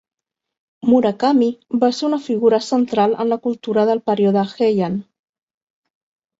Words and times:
Murakami 0.91 1.49
va 1.83 1.91
ser 1.99 2.07
una 2.09 2.19
figura 2.29 2.61
central 2.69 3.15
en 3.27 3.31
la 3.35 3.39
cultura 3.47 3.87
del 3.93 4.05
període 4.11 4.49
Heian. 4.69 4.99